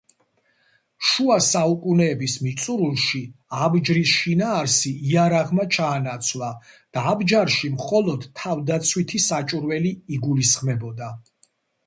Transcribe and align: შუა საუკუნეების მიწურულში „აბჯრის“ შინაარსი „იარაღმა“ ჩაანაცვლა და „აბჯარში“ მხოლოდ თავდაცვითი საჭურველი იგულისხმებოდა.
შუა 1.07 1.35
საუკუნეების 1.47 2.37
მიწურულში 2.45 3.19
„აბჯრის“ 3.65 4.13
შინაარსი 4.21 4.93
„იარაღმა“ 5.11 5.65
ჩაანაცვლა 5.77 6.49
და 6.97 7.03
„აბჯარში“ 7.13 7.71
მხოლოდ 7.77 8.25
თავდაცვითი 8.41 9.21
საჭურველი 9.27 9.93
იგულისხმებოდა. 10.17 11.11